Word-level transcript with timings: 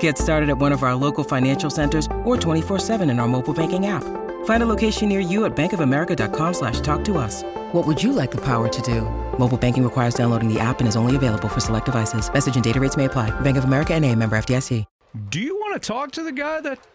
Get 0.00 0.18
started 0.18 0.50
at 0.50 0.58
one 0.58 0.72
of 0.72 0.82
our 0.82 0.94
local 0.94 1.24
financial 1.24 1.70
centers 1.70 2.06
or 2.24 2.36
24-7 2.36 3.10
in 3.10 3.18
our 3.20 3.28
mobile 3.28 3.54
banking 3.54 3.86
app. 3.86 4.04
Find 4.44 4.62
a 4.62 4.66
location 4.66 5.08
near 5.08 5.20
you 5.20 5.44
at 5.46 5.56
bankofamerica.com 5.56 6.54
slash 6.54 6.80
talk 6.80 7.04
to 7.04 7.16
us. 7.18 7.44
What 7.72 7.86
would 7.86 8.02
you 8.02 8.12
like 8.12 8.30
the 8.30 8.42
power 8.44 8.68
to 8.68 8.82
do? 8.82 9.02
Mobile 9.38 9.58
banking 9.58 9.84
requires 9.84 10.14
downloading 10.14 10.52
the 10.52 10.60
app 10.60 10.80
and 10.80 10.88
is 10.88 10.96
only 10.96 11.16
available 11.16 11.48
for 11.48 11.60
select 11.60 11.86
devices. 11.86 12.32
Message 12.32 12.56
and 12.56 12.64
data 12.64 12.80
rates 12.80 12.96
may 12.96 13.04
apply. 13.04 13.30
Bank 13.40 13.56
of 13.56 13.64
America 13.64 13.94
and 13.94 14.04
a 14.04 14.14
member 14.14 14.36
FDIC. 14.36 14.84
Do 15.30 15.40
you 15.40 15.54
want 15.54 15.80
to 15.80 15.86
talk 15.86 16.12
to 16.12 16.22
the 16.22 16.32
guy 16.32 16.60
that 16.60 16.86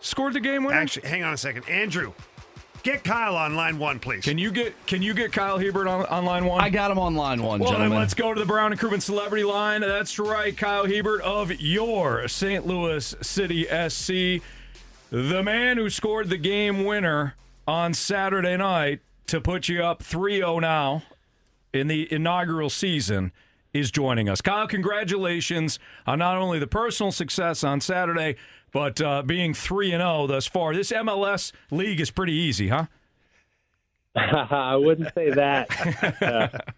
scored 0.00 0.32
the 0.32 0.40
game 0.40 0.64
winner? 0.64 0.78
Actually, 0.78 1.08
hang 1.08 1.22
on 1.22 1.34
a 1.34 1.36
second. 1.36 1.68
Andrew, 1.68 2.12
get 2.82 3.04
Kyle 3.04 3.36
on 3.36 3.54
line 3.54 3.78
one, 3.78 3.98
please. 3.98 4.24
Can 4.24 4.38
you 4.38 4.50
get 4.50 4.74
can 4.86 5.02
you 5.02 5.14
get 5.14 5.32
Kyle 5.32 5.58
Hiebert 5.58 5.86
on, 5.88 6.06
on 6.06 6.24
line 6.24 6.44
one? 6.44 6.60
I 6.62 6.70
got 6.70 6.90
him 6.90 6.98
on 6.98 7.14
line 7.14 7.42
one, 7.42 7.60
Well, 7.60 7.70
gentlemen. 7.70 7.90
then 7.90 7.98
let's 8.00 8.14
go 8.14 8.32
to 8.32 8.38
the 8.40 8.46
Brown 8.46 8.72
and 8.72 8.80
Krugman 8.80 9.02
celebrity 9.02 9.44
line. 9.44 9.80
That's 9.80 10.18
right, 10.18 10.56
Kyle 10.56 10.86
Hiebert 10.86 11.20
of 11.22 11.52
your 11.60 12.26
St. 12.28 12.66
Louis 12.66 13.14
City 13.20 13.64
SC, 13.88 14.42
the 15.10 15.42
man 15.42 15.76
who 15.76 15.90
scored 15.90 16.28
the 16.28 16.36
game 16.38 16.84
winner 16.84 17.34
on 17.66 17.94
Saturday 17.94 18.56
night 18.56 19.00
to 19.26 19.40
put 19.40 19.68
you 19.68 19.82
up 19.82 20.02
3-0 20.02 20.60
now 20.62 21.02
in 21.74 21.86
the 21.88 22.10
inaugural 22.12 22.70
season 22.70 23.30
is 23.74 23.90
joining 23.90 24.28
us. 24.28 24.40
Kyle, 24.40 24.66
congratulations 24.66 25.78
on 26.06 26.18
not 26.18 26.38
only 26.38 26.58
the 26.58 26.66
personal 26.66 27.12
success 27.12 27.62
on 27.62 27.80
Saturday, 27.82 28.36
but 28.72 29.00
uh, 29.00 29.22
being 29.22 29.54
3 29.54 29.92
and 29.92 30.00
0 30.00 30.26
thus 30.26 30.46
far. 30.46 30.74
This 30.74 30.90
MLS 30.92 31.52
league 31.70 32.00
is 32.00 32.10
pretty 32.10 32.32
easy, 32.34 32.68
huh? 32.68 32.86
I 34.16 34.76
wouldn't 34.76 35.14
say 35.14 35.30
that. 35.30 36.22
Uh, 36.22 36.48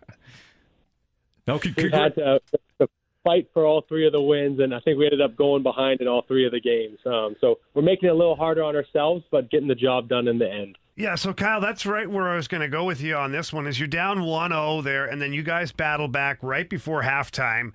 No, 1.47 1.59
c- 1.59 1.75
we 1.77 1.91
had 1.91 2.15
to, 2.15 2.41
to 2.81 2.89
fight 3.25 3.49
for 3.53 3.65
all 3.67 3.83
three 3.89 4.07
of 4.07 4.13
the 4.13 4.21
wins, 4.21 4.61
and 4.61 4.73
I 4.73 4.79
think 4.81 4.99
we 4.99 5.07
ended 5.07 5.21
up 5.21 5.35
going 5.37 5.65
behind 5.65 6.01
in 6.01 6.07
all 6.07 6.23
three 6.23 6.47
of 6.47 6.53
the 6.53 6.61
games. 6.61 6.99
Um, 7.05 7.35
so 7.41 7.59
we're 7.75 7.83
making 7.83 8.09
it 8.09 8.13
a 8.13 8.15
little 8.15 8.37
harder 8.37 8.63
on 8.63 8.77
ourselves, 8.77 9.25
but 9.33 9.51
getting 9.51 9.67
the 9.67 9.75
job 9.75 10.09
done 10.09 10.29
in 10.29 10.39
the 10.39 10.49
end. 10.49 10.79
Yeah, 10.95 11.17
so 11.17 11.33
Kyle, 11.33 11.61
that's 11.61 11.87
right 11.87 12.09
where 12.09 12.29
I 12.29 12.37
was 12.37 12.47
going 12.47 12.61
to 12.61 12.69
go 12.69 12.85
with 12.85 13.01
you 13.01 13.17
on 13.17 13.33
this 13.33 13.53
one. 13.53 13.67
Is 13.67 13.81
you're 13.81 13.89
down 13.89 14.19
1-0 14.19 14.85
there, 14.85 15.07
and 15.07 15.21
then 15.21 15.33
you 15.33 15.43
guys 15.43 15.73
battle 15.73 16.09
back 16.09 16.39
right 16.43 16.69
before 16.69 17.03
halftime 17.03 17.73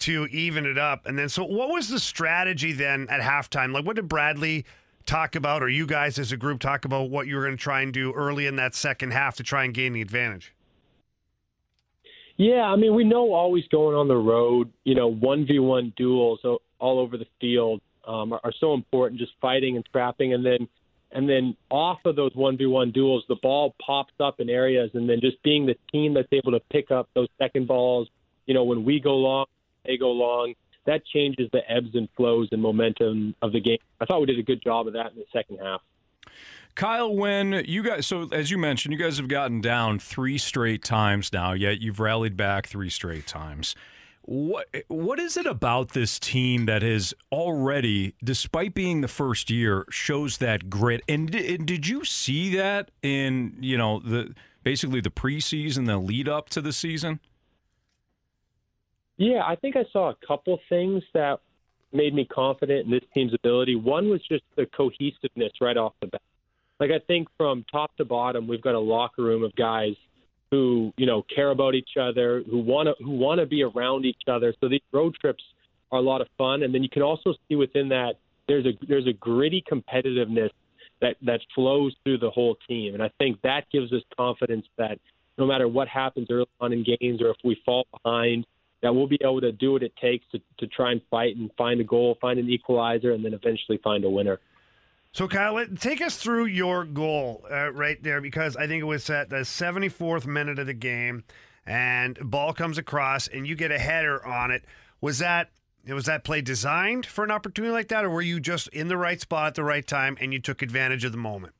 to 0.00 0.26
even 0.26 0.66
it 0.66 0.78
up. 0.78 1.06
And 1.06 1.18
then, 1.18 1.28
so 1.28 1.44
what 1.44 1.70
was 1.70 1.88
the 1.88 2.00
strategy 2.00 2.72
then 2.72 3.06
at 3.08 3.20
halftime? 3.20 3.72
Like, 3.72 3.84
what 3.84 3.96
did 3.96 4.08
Bradley 4.08 4.64
talk 5.06 5.36
about, 5.36 5.62
or 5.62 5.68
you 5.68 5.86
guys 5.86 6.18
as 6.18 6.32
a 6.32 6.36
group 6.36 6.60
talk 6.60 6.84
about 6.84 7.10
what 7.10 7.26
you 7.26 7.36
were 7.36 7.42
going 7.42 7.56
to 7.56 7.62
try 7.62 7.80
and 7.80 7.92
do 7.92 8.12
early 8.12 8.46
in 8.46 8.56
that 8.56 8.74
second 8.74 9.12
half 9.12 9.36
to 9.36 9.42
try 9.42 9.64
and 9.64 9.72
gain 9.72 9.92
the 9.92 10.02
advantage? 10.02 10.52
Yeah, 12.36 12.64
I 12.64 12.76
mean, 12.76 12.94
we 12.94 13.04
know 13.04 13.32
always 13.32 13.66
going 13.68 13.96
on 13.96 14.08
the 14.08 14.16
road, 14.16 14.70
you 14.84 14.94
know, 14.94 15.10
1v1 15.10 15.94
duels 15.96 16.40
all 16.44 16.98
over 16.98 17.16
the 17.16 17.26
field 17.40 17.80
um, 18.06 18.32
are, 18.32 18.40
are 18.44 18.52
so 18.60 18.74
important, 18.74 19.18
just 19.18 19.32
fighting 19.40 19.76
and 19.76 19.88
trapping. 19.90 20.34
And 20.34 20.44
then 20.44 20.68
and 21.12 21.28
then 21.28 21.56
off 21.70 22.00
of 22.04 22.16
those 22.16 22.32
1v1 22.34 22.92
duels, 22.92 23.24
the 23.28 23.36
ball 23.36 23.74
pops 23.84 24.12
up 24.20 24.40
in 24.40 24.50
areas, 24.50 24.90
and 24.94 25.08
then 25.08 25.20
just 25.20 25.42
being 25.42 25.64
the 25.64 25.76
team 25.90 26.14
that's 26.14 26.28
able 26.32 26.52
to 26.52 26.60
pick 26.70 26.90
up 26.90 27.08
those 27.14 27.28
second 27.38 27.68
balls, 27.68 28.08
you 28.44 28.54
know, 28.54 28.64
when 28.64 28.84
we 28.84 29.00
go 29.00 29.16
long, 29.16 29.46
they 29.86 29.96
go 29.96 30.10
long, 30.10 30.54
that 30.86 31.04
changes 31.04 31.48
the 31.52 31.60
ebbs 31.70 31.94
and 31.94 32.08
flows 32.16 32.48
and 32.52 32.62
momentum 32.62 33.34
of 33.42 33.52
the 33.52 33.60
game. 33.60 33.78
I 34.00 34.04
thought 34.06 34.20
we 34.20 34.26
did 34.26 34.38
a 34.38 34.42
good 34.42 34.62
job 34.62 34.86
of 34.86 34.92
that 34.94 35.12
in 35.12 35.18
the 35.18 35.26
second 35.32 35.58
half. 35.58 35.82
Kyle, 36.74 37.14
when 37.14 37.64
you 37.66 37.82
guys, 37.82 38.06
so 38.06 38.28
as 38.32 38.50
you 38.50 38.58
mentioned, 38.58 38.92
you 38.92 38.98
guys 38.98 39.16
have 39.16 39.28
gotten 39.28 39.62
down 39.62 39.98
three 39.98 40.36
straight 40.36 40.84
times 40.84 41.32
now, 41.32 41.52
yet 41.52 41.80
you've 41.80 42.00
rallied 42.00 42.36
back 42.36 42.66
three 42.66 42.90
straight 42.90 43.26
times. 43.26 43.74
What 44.22 44.66
what 44.88 45.20
is 45.20 45.36
it 45.36 45.46
about 45.46 45.92
this 45.92 46.18
team 46.18 46.66
that 46.66 46.82
has 46.82 47.14
already, 47.30 48.14
despite 48.22 48.74
being 48.74 49.00
the 49.00 49.08
first 49.08 49.50
year, 49.50 49.86
shows 49.88 50.38
that 50.38 50.68
grit? 50.68 51.00
And, 51.08 51.30
di- 51.30 51.54
and 51.54 51.64
did 51.64 51.86
you 51.86 52.04
see 52.04 52.54
that 52.56 52.90
in 53.02 53.56
you 53.60 53.78
know 53.78 54.00
the 54.00 54.34
basically 54.64 55.00
the 55.00 55.10
preseason, 55.10 55.86
the 55.86 55.96
lead 55.96 56.28
up 56.28 56.48
to 56.50 56.60
the 56.60 56.72
season? 56.72 57.20
Yeah, 59.18 59.42
I 59.46 59.56
think 59.56 59.76
I 59.76 59.84
saw 59.92 60.10
a 60.10 60.16
couple 60.26 60.58
things 60.68 61.02
that 61.14 61.38
made 61.92 62.14
me 62.14 62.26
confident 62.26 62.86
in 62.86 62.90
this 62.90 63.04
team's 63.14 63.32
ability. 63.34 63.76
One 63.76 64.10
was 64.10 64.20
just 64.28 64.44
the 64.56 64.66
cohesiveness 64.66 65.52
right 65.60 65.76
off 65.76 65.94
the 66.00 66.08
bat. 66.08 66.20
Like 66.78 66.90
I 66.90 66.98
think 67.06 67.28
from 67.36 67.64
top 67.70 67.96
to 67.96 68.04
bottom, 68.04 68.46
we've 68.46 68.60
got 68.60 68.74
a 68.74 68.80
locker 68.80 69.22
room 69.22 69.42
of 69.42 69.54
guys 69.56 69.94
who 70.50 70.92
you 70.96 71.06
know 71.06 71.24
care 71.34 71.50
about 71.50 71.74
each 71.74 71.96
other, 72.00 72.42
who 72.48 72.58
want 72.58 72.88
to 72.88 73.04
who 73.04 73.12
want 73.12 73.40
to 73.40 73.46
be 73.46 73.62
around 73.62 74.04
each 74.04 74.22
other. 74.28 74.54
So 74.60 74.68
these 74.68 74.82
road 74.92 75.14
trips 75.20 75.42
are 75.90 75.98
a 75.98 76.02
lot 76.02 76.20
of 76.20 76.28
fun, 76.36 76.62
and 76.62 76.74
then 76.74 76.82
you 76.82 76.90
can 76.90 77.02
also 77.02 77.34
see 77.48 77.56
within 77.56 77.88
that 77.88 78.14
there's 78.46 78.66
a 78.66 78.72
there's 78.86 79.06
a 79.06 79.12
gritty 79.14 79.64
competitiveness 79.70 80.50
that 81.00 81.16
that 81.22 81.40
flows 81.54 81.94
through 82.04 82.18
the 82.18 82.30
whole 82.30 82.56
team, 82.68 82.94
and 82.94 83.02
I 83.02 83.10
think 83.18 83.40
that 83.42 83.64
gives 83.72 83.92
us 83.92 84.02
confidence 84.16 84.66
that 84.76 84.98
no 85.38 85.46
matter 85.46 85.68
what 85.68 85.88
happens 85.88 86.28
early 86.30 86.46
on 86.60 86.72
in 86.72 86.84
games 86.84 87.20
or 87.20 87.30
if 87.30 87.36
we 87.44 87.60
fall 87.64 87.86
behind, 88.02 88.46
that 88.86 88.94
we'll 88.94 89.08
be 89.08 89.18
able 89.20 89.40
to 89.40 89.50
do 89.50 89.72
what 89.72 89.82
it 89.82 89.92
takes 90.00 90.24
to, 90.30 90.40
to 90.58 90.66
try 90.68 90.92
and 90.92 91.00
fight 91.10 91.36
and 91.36 91.50
find 91.58 91.80
a 91.80 91.84
goal, 91.84 92.16
find 92.20 92.38
an 92.38 92.48
equalizer, 92.48 93.10
and 93.10 93.24
then 93.24 93.34
eventually 93.34 93.78
find 93.82 94.04
a 94.04 94.08
winner. 94.08 94.38
So, 95.10 95.26
Kyle, 95.26 95.66
take 95.80 96.00
us 96.00 96.16
through 96.16 96.44
your 96.44 96.84
goal 96.84 97.44
uh, 97.50 97.72
right 97.72 98.00
there 98.00 98.20
because 98.20 98.56
I 98.56 98.68
think 98.68 98.82
it 98.82 98.86
was 98.86 99.10
at 99.10 99.28
the 99.28 99.38
74th 99.38 100.24
minute 100.24 100.60
of 100.60 100.68
the 100.68 100.74
game, 100.74 101.24
and 101.66 102.16
ball 102.22 102.52
comes 102.52 102.78
across, 102.78 103.26
and 103.26 103.44
you 103.44 103.56
get 103.56 103.72
a 103.72 103.78
header 103.78 104.24
on 104.24 104.52
it. 104.52 104.64
Was 105.00 105.18
that 105.18 105.50
was 105.88 106.06
that 106.06 106.22
play 106.22 106.42
designed 106.42 107.06
for 107.06 107.24
an 107.24 107.32
opportunity 107.32 107.72
like 107.72 107.88
that, 107.88 108.04
or 108.04 108.10
were 108.10 108.22
you 108.22 108.38
just 108.38 108.68
in 108.68 108.86
the 108.86 108.96
right 108.96 109.20
spot 109.20 109.48
at 109.48 109.54
the 109.56 109.64
right 109.64 109.86
time 109.86 110.16
and 110.20 110.32
you 110.32 110.40
took 110.40 110.62
advantage 110.62 111.04
of 111.04 111.12
the 111.12 111.18
moment? 111.18 111.54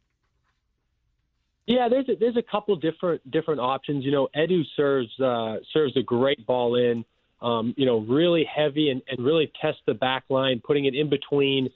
Yeah, 1.67 1.89
there's 1.89 2.09
a, 2.09 2.15
there's 2.15 2.37
a 2.37 2.43
couple 2.43 2.77
different 2.77 3.29
different 3.31 3.61
options. 3.61 4.05
You 4.05 4.13
know, 4.13 4.29
Edu 4.37 4.63
serves 4.77 5.09
uh, 5.21 5.57
serves 5.73 5.97
a 5.97 6.03
great 6.03 6.47
ball 6.47 6.77
in. 6.77 7.05
Um, 7.43 7.75
you 7.77 7.85
know, 7.85 8.01
really 8.01 8.45
heavy 8.45 8.91
and, 8.91 9.03
and 9.09 9.25
really 9.25 9.53
test 9.61 9.79
the 9.87 9.95
back 9.95 10.25
line, 10.31 10.63
putting 10.65 10.87
it 10.87 10.95
in 10.95 11.11
between, 11.11 11.69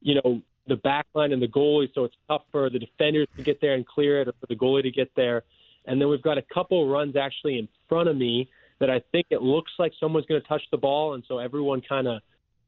you 0.00 0.16
know, 0.16 0.42
the 0.66 0.76
back 0.76 1.06
line 1.14 1.32
and 1.32 1.40
the 1.40 1.46
goalie, 1.46 1.88
so 1.94 2.04
it's 2.04 2.16
tough 2.28 2.42
for 2.50 2.68
the 2.70 2.78
defenders 2.78 3.28
to 3.36 3.42
get 3.42 3.60
there 3.60 3.74
and 3.74 3.86
clear 3.86 4.22
it, 4.22 4.28
or 4.28 4.32
for 4.40 4.46
the 4.48 4.56
goalie 4.56 4.82
to 4.82 4.90
get 4.90 5.10
there. 5.14 5.42
And 5.86 6.00
then 6.00 6.08
we've 6.08 6.22
got 6.22 6.38
a 6.38 6.42
couple 6.52 6.88
runs 6.88 7.16
actually 7.16 7.58
in 7.58 7.68
front 7.88 8.08
of 8.08 8.16
me 8.16 8.48
that 8.80 8.90
I 8.90 9.02
think 9.12 9.26
it 9.30 9.42
looks 9.42 9.72
like 9.78 9.92
someone's 10.00 10.26
going 10.26 10.40
to 10.40 10.48
touch 10.48 10.62
the 10.70 10.78
ball, 10.78 11.14
and 11.14 11.22
so 11.28 11.38
everyone 11.38 11.80
kind 11.80 12.08
of 12.08 12.20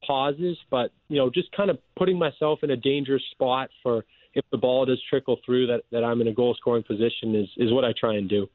pauses. 0.06 0.56
But 0.70 0.92
you 1.08 1.16
know, 1.16 1.30
just 1.30 1.50
kind 1.52 1.70
of 1.70 1.78
putting 1.96 2.18
myself 2.18 2.60
in 2.62 2.70
a 2.70 2.76
dangerous 2.76 3.22
spot 3.32 3.70
for 3.82 4.04
if 4.34 4.44
the 4.50 4.58
ball 4.58 4.84
does 4.84 5.02
trickle 5.08 5.38
through 5.44 5.66
that, 5.68 5.82
that 5.90 6.04
I'm 6.04 6.20
in 6.20 6.28
a 6.28 6.32
goal 6.32 6.54
scoring 6.54 6.82
position 6.82 7.34
is, 7.34 7.48
is 7.56 7.72
what 7.72 7.84
I 7.84 7.92
try 7.98 8.16
and 8.16 8.28
do. 8.28 8.46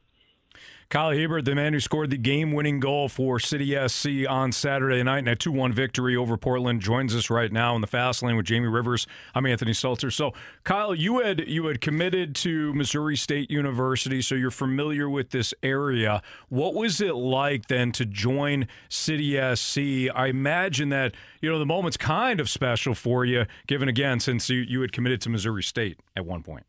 Kyle 0.92 1.10
Hiebert, 1.10 1.46
the 1.46 1.54
man 1.54 1.72
who 1.72 1.80
scored 1.80 2.10
the 2.10 2.18
game 2.18 2.52
winning 2.52 2.78
goal 2.78 3.08
for 3.08 3.40
City 3.40 3.74
SC 3.88 4.28
on 4.28 4.52
Saturday 4.52 5.02
night 5.02 5.20
in 5.20 5.28
a 5.28 5.34
2 5.34 5.50
1 5.50 5.72
victory 5.72 6.14
over 6.14 6.36
Portland, 6.36 6.82
joins 6.82 7.14
us 7.14 7.30
right 7.30 7.50
now 7.50 7.74
in 7.74 7.80
the 7.80 7.86
fast 7.86 8.22
lane 8.22 8.36
with 8.36 8.44
Jamie 8.44 8.68
Rivers. 8.68 9.06
I'm 9.34 9.46
Anthony 9.46 9.72
Stelter. 9.72 10.12
So, 10.12 10.34
Kyle, 10.64 10.94
you 10.94 11.20
had 11.20 11.48
you 11.48 11.64
had 11.64 11.80
committed 11.80 12.34
to 12.34 12.74
Missouri 12.74 13.16
State 13.16 13.50
University, 13.50 14.20
so 14.20 14.34
you're 14.34 14.50
familiar 14.50 15.08
with 15.08 15.30
this 15.30 15.54
area. 15.62 16.20
What 16.50 16.74
was 16.74 17.00
it 17.00 17.14
like 17.14 17.68
then 17.68 17.90
to 17.92 18.04
join 18.04 18.68
City 18.90 19.36
SC? 19.54 20.14
I 20.14 20.26
imagine 20.26 20.90
that, 20.90 21.14
you 21.40 21.50
know, 21.50 21.58
the 21.58 21.64
moment's 21.64 21.96
kind 21.96 22.38
of 22.38 22.50
special 22.50 22.94
for 22.94 23.24
you, 23.24 23.46
given 23.66 23.88
again, 23.88 24.20
since 24.20 24.50
you, 24.50 24.58
you 24.58 24.82
had 24.82 24.92
committed 24.92 25.22
to 25.22 25.30
Missouri 25.30 25.62
State 25.62 26.00
at 26.14 26.26
one 26.26 26.42
point. 26.42 26.66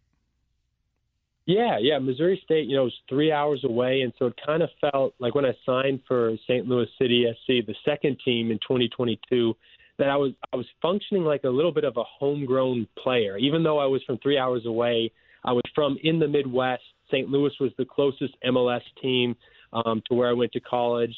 Yeah, 1.45 1.77
yeah. 1.79 1.99
Missouri 1.99 2.39
State, 2.45 2.67
you 2.67 2.77
know, 2.77 2.85
was 2.85 2.93
three 3.09 3.31
hours 3.31 3.63
away, 3.65 4.01
and 4.01 4.13
so 4.17 4.27
it 4.27 4.39
kind 4.45 4.63
of 4.63 4.69
felt 4.79 5.13
like 5.19 5.35
when 5.35 5.45
I 5.45 5.53
signed 5.65 5.99
for 6.07 6.33
St. 6.43 6.67
Louis 6.67 6.87
City 6.97 7.25
SC, 7.29 7.65
the 7.67 7.75
second 7.83 8.17
team 8.23 8.49
in 8.49 8.59
2022, 8.59 9.53
that 9.99 10.09
I 10.09 10.15
was 10.15 10.31
I 10.51 10.55
was 10.55 10.65
functioning 10.81 11.23
like 11.23 11.43
a 11.43 11.49
little 11.49 11.73
bit 11.73 11.83
of 11.83 11.97
a 11.97 12.03
homegrown 12.03 12.87
player. 12.97 13.37
Even 13.37 13.61
though 13.61 13.77
I 13.77 13.85
was 13.85 14.01
from 14.03 14.17
three 14.19 14.37
hours 14.37 14.65
away, 14.65 15.11
I 15.43 15.51
was 15.51 15.63
from 15.75 15.97
in 16.03 16.17
the 16.17 16.27
Midwest. 16.27 16.83
St. 17.11 17.29
Louis 17.29 17.51
was 17.59 17.71
the 17.77 17.85
closest 17.85 18.33
MLS 18.45 18.81
team 19.01 19.35
um, 19.73 20.01
to 20.07 20.15
where 20.15 20.29
I 20.29 20.33
went 20.33 20.51
to 20.53 20.59
college. 20.59 21.15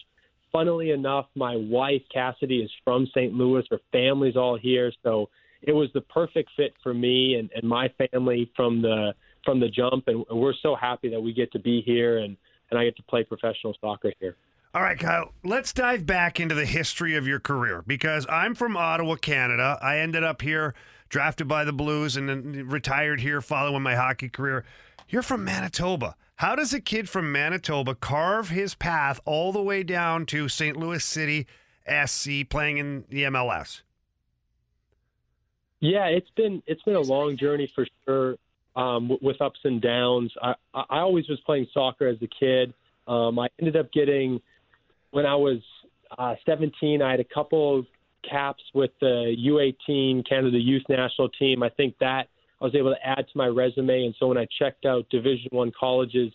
funnily 0.51 0.91
enough, 0.91 1.27
my 1.35 1.55
wife 1.55 2.01
Cassidy 2.11 2.59
is 2.59 2.71
from 2.83 3.07
St. 3.07 3.33
Louis. 3.33 3.63
Her 3.69 3.79
family's 3.91 4.35
all 4.35 4.57
here, 4.57 4.91
so 5.03 5.29
it 5.61 5.73
was 5.73 5.89
the 5.93 6.01
perfect 6.01 6.49
fit 6.57 6.73
for 6.81 6.93
me 6.93 7.35
and, 7.35 7.49
and 7.55 7.63
my 7.63 7.89
family 8.11 8.51
from 8.55 8.81
the 8.81 9.13
from 9.45 9.59
the 9.59 9.69
jump. 9.69 10.07
And 10.07 10.25
we're 10.29 10.53
so 10.61 10.75
happy 10.75 11.09
that 11.09 11.21
we 11.21 11.33
get 11.33 11.51
to 11.53 11.59
be 11.59 11.81
here 11.81 12.17
and 12.17 12.35
and 12.71 12.79
I 12.79 12.85
get 12.85 12.97
to 12.97 13.03
play 13.03 13.23
professional 13.23 13.75
soccer 13.79 14.11
here. 14.19 14.35
All 14.73 14.81
right, 14.81 14.99
Kyle, 14.99 15.31
let's 15.43 15.71
dive 15.71 16.05
back 16.05 16.39
into 16.39 16.55
the 16.55 16.65
history 16.65 17.15
of 17.15 17.27
your 17.27 17.39
career 17.39 17.83
because 17.87 18.25
I'm 18.29 18.55
from 18.55 18.75
Ottawa, 18.75 19.15
Canada. 19.15 19.77
I 19.81 19.99
ended 19.99 20.23
up 20.23 20.41
here, 20.41 20.73
drafted 21.07 21.47
by 21.47 21.63
the 21.63 21.71
Blues, 21.71 22.17
and 22.17 22.27
then 22.27 22.67
retired 22.67 23.21
here 23.21 23.39
following 23.39 23.83
my 23.83 23.95
hockey 23.95 24.27
career. 24.27 24.65
You're 25.07 25.21
from 25.21 25.45
Manitoba. 25.45 26.15
How 26.37 26.55
does 26.55 26.73
a 26.73 26.81
kid 26.81 27.07
from 27.07 27.31
Manitoba 27.31 27.95
carve 27.95 28.49
his 28.49 28.75
path 28.75 29.21
all 29.23 29.53
the 29.53 29.61
way 29.61 29.83
down 29.83 30.25
to 30.25 30.49
St. 30.49 30.75
Louis 30.75 31.01
City 31.01 31.47
SC 31.87 32.49
playing 32.49 32.77
in 32.77 33.05
the 33.07 33.23
MLS? 33.23 33.81
Yeah, 35.79 36.07
it's 36.07 36.29
been 36.35 36.61
it's 36.67 36.81
been 36.81 36.95
a 36.95 37.01
long 37.01 37.37
journey 37.37 37.71
for 37.73 37.87
sure, 38.05 38.35
um, 38.75 39.11
with 39.21 39.41
ups 39.41 39.59
and 39.63 39.81
downs. 39.81 40.31
I, 40.41 40.53
I 40.73 40.99
always 40.99 41.27
was 41.27 41.39
playing 41.45 41.67
soccer 41.73 42.07
as 42.07 42.17
a 42.21 42.27
kid. 42.27 42.73
Um, 43.07 43.39
I 43.39 43.47
ended 43.59 43.75
up 43.75 43.91
getting 43.91 44.41
when 45.11 45.25
I 45.25 45.35
was 45.35 45.59
uh, 46.17 46.35
17. 46.45 47.01
I 47.01 47.11
had 47.11 47.19
a 47.19 47.25
couple 47.25 47.85
caps 48.29 48.63
with 48.73 48.91
the 48.99 49.35
U18 49.37 50.27
Canada 50.27 50.57
Youth 50.57 50.83
National 50.89 51.29
Team. 51.29 51.63
I 51.63 51.69
think 51.69 51.95
that 51.99 52.27
I 52.61 52.65
was 52.65 52.75
able 52.75 52.93
to 52.93 53.07
add 53.07 53.25
to 53.31 53.37
my 53.37 53.47
resume, 53.47 54.05
and 54.05 54.15
so 54.19 54.27
when 54.27 54.37
I 54.37 54.47
checked 54.59 54.85
out 54.85 55.07
Division 55.09 55.49
One 55.51 55.71
colleges, 55.77 56.31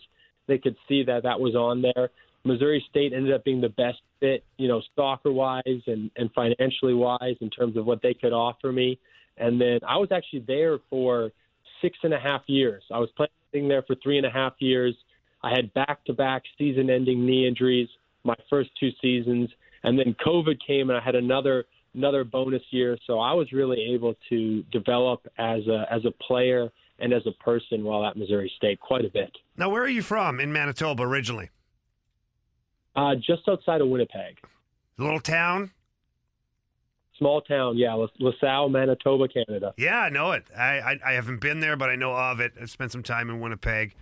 they 0.47 0.57
could 0.57 0.75
see 0.87 1.03
that 1.03 1.23
that 1.23 1.39
was 1.39 1.55
on 1.55 1.81
there. 1.81 2.09
Missouri 2.43 2.83
State 2.89 3.13
ended 3.13 3.33
up 3.33 3.43
being 3.43 3.61
the 3.61 3.69
best 3.69 3.99
fit, 4.19 4.43
you 4.57 4.67
know, 4.67 4.81
soccer 4.95 5.31
wise 5.31 5.61
and, 5.87 6.09
and 6.15 6.31
financially 6.33 6.93
wise 6.93 7.35
in 7.39 7.49
terms 7.49 7.77
of 7.77 7.85
what 7.85 8.01
they 8.01 8.13
could 8.13 8.33
offer 8.33 8.71
me. 8.71 8.97
And 9.37 9.61
then 9.61 9.79
I 9.87 9.97
was 9.97 10.09
actually 10.11 10.43
there 10.47 10.79
for 10.89 11.31
six 11.81 11.97
and 12.03 12.13
a 12.13 12.19
half 12.19 12.41
years. 12.47 12.83
I 12.91 12.99
was 12.99 13.09
playing 13.15 13.67
there 13.67 13.83
for 13.83 13.95
three 14.01 14.17
and 14.17 14.25
a 14.25 14.31
half 14.31 14.53
years. 14.59 14.95
I 15.43 15.49
had 15.55 15.73
back 15.73 16.03
to 16.05 16.13
back 16.13 16.43
season 16.57 16.89
ending 16.89 17.25
knee 17.25 17.47
injuries 17.47 17.89
my 18.23 18.35
first 18.49 18.69
two 18.79 18.89
seasons. 19.01 19.49
And 19.83 19.97
then 19.97 20.15
COVID 20.25 20.57
came 20.65 20.89
and 20.89 20.97
I 20.97 21.03
had 21.03 21.15
another 21.15 21.65
another 21.93 22.23
bonus 22.23 22.61
year. 22.71 22.97
So 23.05 23.19
I 23.19 23.33
was 23.33 23.51
really 23.51 23.93
able 23.93 24.15
to 24.29 24.63
develop 24.71 25.25
as 25.37 25.65
a 25.67 25.85
as 25.91 26.05
a 26.05 26.11
player 26.23 26.69
and 26.99 27.13
as 27.13 27.23
a 27.25 27.43
person 27.43 27.83
while 27.83 28.05
at 28.05 28.15
Missouri 28.15 28.51
State 28.57 28.79
quite 28.79 29.05
a 29.05 29.09
bit. 29.09 29.31
Now, 29.57 29.69
where 29.69 29.83
are 29.83 29.89
you 29.89 30.03
from 30.03 30.39
in 30.39 30.53
Manitoba 30.53 31.03
originally? 31.03 31.49
Uh, 32.95 33.15
just 33.15 33.47
outside 33.47 33.81
of 33.81 33.87
Winnipeg. 33.87 34.37
Little 34.97 35.19
town? 35.19 35.71
Small 37.21 37.41
town, 37.41 37.77
yeah, 37.77 37.93
La- 37.93 38.07
LaSalle, 38.17 38.69
Manitoba, 38.69 39.27
Canada. 39.27 39.75
Yeah, 39.77 39.99
I 39.99 40.09
know 40.09 40.31
it. 40.31 40.43
I, 40.57 40.79
I, 40.79 40.99
I 41.05 41.11
haven't 41.11 41.39
been 41.39 41.59
there, 41.59 41.77
but 41.77 41.91
I 41.91 41.95
know 41.95 42.15
of 42.15 42.39
it. 42.39 42.53
I 42.59 42.65
spent 42.65 42.91
some 42.91 43.03
time 43.03 43.29
in 43.29 43.39
Winnipeg. 43.39 43.93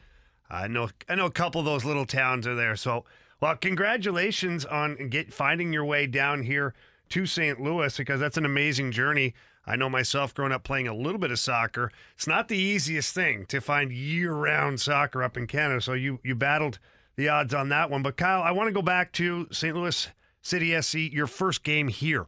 I 0.50 0.69
know 0.69 0.88
I 1.10 1.16
know 1.16 1.25
a 1.25 1.31
couple 1.31 1.60
of 1.60 1.66
those 1.66 1.83
little 1.83 2.06
towns 2.06 2.48
are 2.48 2.56
there. 2.56 2.77
So, 2.77 3.04
well, 3.42 3.57
congratulations 3.57 4.63
on 4.63 5.10
get 5.10 5.33
finding 5.33 5.74
your 5.74 5.83
way 5.83 6.07
down 6.07 6.44
here 6.44 6.74
to 7.10 7.25
St. 7.25 7.60
Louis 7.60 7.98
because 7.98 8.21
that's 8.21 8.38
an 8.38 8.45
amazing 8.45 8.94
journey. 8.94 9.33
I 9.68 9.75
know 9.75 9.89
myself 9.89 10.33
growing 10.33 10.54
up 10.54 10.63
playing 10.63 10.88
a 10.88 10.95
little 10.95 11.19
bit 11.19 11.31
of 11.31 11.39
soccer. 11.39 11.92
It's 12.16 12.25
not 12.25 12.48
the 12.48 12.57
easiest 12.57 13.13
thing 13.13 13.45
to 13.48 13.60
find 13.60 13.92
year-round 13.92 14.80
soccer 14.80 15.21
up 15.21 15.36
in 15.36 15.45
Canada. 15.45 15.81
So 15.81 15.92
you 15.92 16.21
you 16.24 16.36
battled 16.36 16.80
the 17.18 17.27
odds 17.27 17.54
on 17.54 17.68
that 17.68 17.89
one. 17.89 18.01
But 18.01 18.16
Kyle, 18.16 18.42
I 18.42 18.51
want 18.51 18.69
to 18.69 18.74
go 18.74 18.81
back 18.81 19.12
to 19.13 19.50
St. 19.51 19.75
Louis 19.75 20.07
City 20.42 20.81
SC, 20.81 20.95
your 21.12 21.27
first 21.27 21.63
game 21.66 21.89
here 21.89 22.27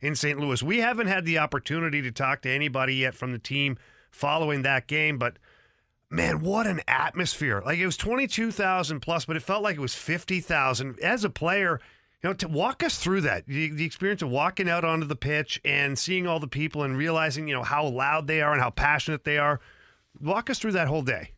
in 0.00 0.14
St. 0.14 0.38
Louis. 0.38 0.62
We 0.62 0.78
haven't 0.78 1.06
had 1.06 1.24
the 1.24 1.38
opportunity 1.38 2.02
to 2.02 2.10
talk 2.10 2.42
to 2.42 2.50
anybody 2.50 2.96
yet 2.96 3.14
from 3.14 3.32
the 3.32 3.38
team 3.38 3.78
following 4.10 4.62
that 4.62 4.86
game, 4.86 5.18
but 5.18 5.38
man, 6.10 6.40
what 6.40 6.66
an 6.66 6.80
atmosphere. 6.88 7.62
Like 7.64 7.78
it 7.78 7.86
was 7.86 7.96
22,000 7.96 9.00
plus, 9.00 9.24
but 9.24 9.36
it 9.36 9.42
felt 9.42 9.62
like 9.62 9.76
it 9.76 9.80
was 9.80 9.94
50,000. 9.94 10.98
As 11.00 11.24
a 11.24 11.30
player, 11.30 11.80
you 12.22 12.28
know, 12.28 12.34
to 12.34 12.48
walk 12.48 12.82
us 12.82 12.98
through 12.98 13.22
that, 13.22 13.46
the, 13.46 13.70
the 13.70 13.84
experience 13.84 14.22
of 14.22 14.30
walking 14.30 14.68
out 14.68 14.84
onto 14.84 15.06
the 15.06 15.16
pitch 15.16 15.60
and 15.64 15.98
seeing 15.98 16.26
all 16.26 16.40
the 16.40 16.48
people 16.48 16.82
and 16.82 16.96
realizing, 16.96 17.48
you 17.48 17.54
know, 17.54 17.62
how 17.62 17.86
loud 17.86 18.26
they 18.26 18.42
are 18.42 18.52
and 18.52 18.60
how 18.60 18.70
passionate 18.70 19.24
they 19.24 19.38
are. 19.38 19.60
Walk 20.20 20.50
us 20.50 20.58
through 20.58 20.72
that 20.72 20.88
whole 20.88 21.02
day. 21.02 21.32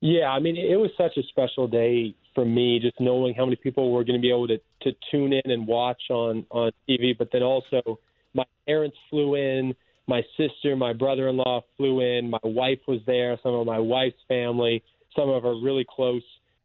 Yeah, 0.00 0.30
I 0.30 0.40
mean, 0.40 0.56
it 0.56 0.76
was 0.76 0.90
such 0.96 1.16
a 1.16 1.22
special 1.24 1.68
day 1.68 2.14
for 2.36 2.44
me, 2.44 2.78
just 2.78 3.00
knowing 3.00 3.34
how 3.34 3.46
many 3.46 3.56
people 3.56 3.90
were 3.90 4.04
going 4.04 4.18
to 4.18 4.22
be 4.22 4.30
able 4.30 4.46
to, 4.46 4.58
to 4.82 4.92
tune 5.10 5.32
in 5.32 5.50
and 5.50 5.66
watch 5.66 6.02
on, 6.10 6.46
on 6.50 6.70
TV. 6.88 7.16
But 7.18 7.30
then 7.32 7.42
also, 7.42 7.98
my 8.34 8.44
parents 8.66 8.96
flew 9.10 9.34
in, 9.34 9.74
my 10.06 10.22
sister, 10.36 10.76
my 10.76 10.92
brother 10.92 11.28
in 11.28 11.38
law 11.38 11.62
flew 11.76 12.00
in, 12.00 12.30
my 12.30 12.38
wife 12.44 12.78
was 12.86 13.00
there, 13.06 13.38
some 13.42 13.54
of 13.54 13.66
my 13.66 13.78
wife's 13.78 14.20
family, 14.28 14.84
some 15.16 15.30
of 15.30 15.42
her 15.42 15.54
really 15.54 15.86
close 15.88 16.22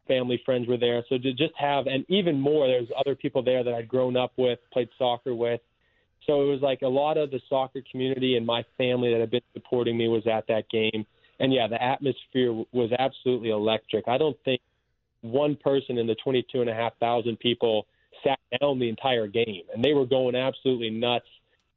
family 0.07 0.41
friends 0.45 0.67
were 0.67 0.77
there. 0.77 1.03
So 1.07 1.17
to 1.17 1.31
just 1.31 1.53
have, 1.57 1.87
and 1.87 2.05
even 2.09 2.39
more, 2.39 2.67
there's 2.67 2.89
other 2.99 3.15
people 3.15 3.41
there 3.41 3.63
that 3.63 3.73
I'd 3.73 3.87
grown 3.87 4.17
up 4.17 4.33
with, 4.37 4.59
played 4.73 4.89
soccer 4.97 5.33
with. 5.33 5.61
So 6.27 6.41
it 6.41 6.51
was 6.51 6.59
like 6.61 6.81
a 6.81 6.87
lot 6.87 7.17
of 7.17 7.31
the 7.31 7.39
soccer 7.49 7.81
community 7.89 8.35
and 8.35 8.45
my 8.45 8.63
family 8.77 9.11
that 9.11 9.21
had 9.21 9.31
been 9.31 9.41
supporting 9.53 9.97
me 9.97 10.09
was 10.09 10.27
at 10.27 10.45
that 10.47 10.69
game. 10.69 11.05
And 11.39 11.53
yeah, 11.53 11.67
the 11.67 11.81
atmosphere 11.81 12.51
was 12.73 12.91
absolutely 12.99 13.49
electric. 13.49 14.07
I 14.07 14.17
don't 14.17 14.37
think 14.43 14.61
one 15.21 15.55
person 15.55 15.97
in 15.97 16.07
the 16.07 16.15
22 16.15 16.61
and 16.61 16.69
a 16.69 16.73
half 16.73 16.97
thousand 16.99 17.39
people 17.39 17.85
sat 18.23 18.39
down 18.59 18.79
the 18.79 18.89
entire 18.89 19.27
game, 19.27 19.63
and 19.73 19.83
they 19.83 19.93
were 19.93 20.05
going 20.05 20.35
absolutely 20.35 20.89
nuts. 20.89 21.25